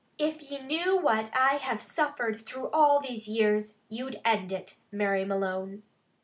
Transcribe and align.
If 0.17 0.41
ye 0.49 0.57
knew 0.59 0.97
what 0.97 1.29
I 1.37 1.57
have 1.57 1.79
suffered 1.79 2.41
through 2.41 2.69
all 2.71 3.01
these 3.01 3.27
years, 3.27 3.77
you'd 3.87 4.19
end 4.25 4.51
it, 4.51 4.77
Mary 4.91 5.23
Malone." 5.25 5.83